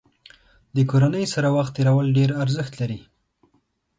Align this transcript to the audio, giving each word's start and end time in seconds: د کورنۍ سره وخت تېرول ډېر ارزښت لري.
د 0.75 0.77
کورنۍ 0.91 1.25
سره 1.33 1.47
وخت 1.57 1.71
تېرول 1.77 2.07
ډېر 2.17 2.29
ارزښت 2.43 2.73
لري. 2.81 2.99